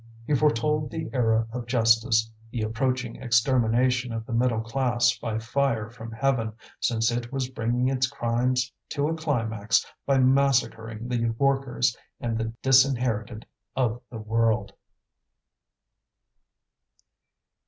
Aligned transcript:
He 0.25 0.33
foretold 0.33 0.89
the 0.89 1.11
era 1.13 1.45
of 1.51 1.67
justice, 1.67 2.31
the 2.49 2.63
approaching 2.63 3.17
extermination 3.17 4.11
of 4.11 4.25
the 4.25 4.33
middle 4.33 4.61
class 4.61 5.15
by 5.15 5.37
fire 5.37 5.91
from 5.91 6.11
heaven, 6.11 6.53
since 6.79 7.11
it 7.11 7.31
was 7.31 7.49
bringing 7.51 7.87
its 7.87 8.07
crimes 8.07 8.73
to 8.89 9.07
a 9.09 9.13
climax 9.13 9.85
by 10.07 10.17
massacring 10.17 11.07
the 11.07 11.29
workers 11.37 11.95
and 12.19 12.35
the 12.35 12.51
disinherited 12.63 13.45
of 13.75 14.01
the 14.09 14.17
world. 14.17 14.73